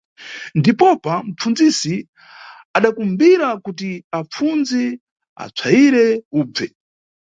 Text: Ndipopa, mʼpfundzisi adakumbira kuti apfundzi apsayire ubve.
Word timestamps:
Ndipopa, 0.59 1.13
mʼpfundzisi 1.27 1.95
adakumbira 2.77 3.47
kuti 3.65 3.89
apfundzi 4.19 4.83
apsayire 5.43 6.05
ubve. 6.39 6.67